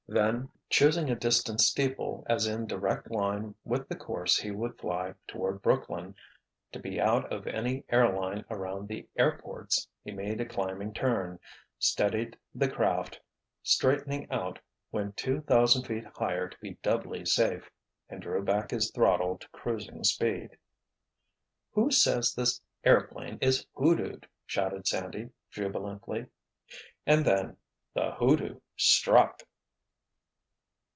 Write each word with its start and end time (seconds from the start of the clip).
Then, 0.13 0.49
choosing 0.69 1.09
a 1.09 1.15
distant 1.15 1.61
steeple 1.61 2.25
as 2.27 2.45
in 2.45 2.67
direct 2.67 3.09
line 3.09 3.55
with 3.63 3.87
the 3.87 3.95
course 3.95 4.37
he 4.37 4.51
would 4.51 4.77
fly 4.77 5.13
toward 5.25 5.61
Brooklyn, 5.61 6.15
to 6.73 6.79
be 6.79 6.99
out 6.99 7.31
of 7.31 7.47
any 7.47 7.85
airline 7.87 8.43
around 8.49 8.89
the 8.89 9.07
airports, 9.15 9.87
he 10.03 10.11
made 10.11 10.41
a 10.41 10.45
climbing 10.45 10.93
turn, 10.93 11.39
steadied 11.79 12.37
the 12.53 12.69
craft, 12.69 13.21
straightening 13.63 14.29
out, 14.29 14.59
went 14.91 15.15
two 15.15 15.39
thousand 15.39 15.83
feet 15.85 16.03
higher 16.17 16.49
to 16.49 16.57
be 16.59 16.73
doubly 16.83 17.23
safe—and 17.23 18.21
drew 18.21 18.43
back 18.43 18.71
his 18.71 18.91
throttle 18.91 19.37
to 19.37 19.47
cruising 19.51 20.03
speed. 20.03 20.57
"Who 21.71 21.89
says 21.89 22.33
this 22.35 22.59
airplane 22.83 23.37
is 23.39 23.65
hoodooed?" 23.77 24.27
shouted 24.45 24.87
Sandy, 24.87 25.29
jubilantly. 25.51 26.25
And 27.05 27.23
then—the 27.23 28.15
hoodoo 28.15 28.59
struck! 28.75 29.43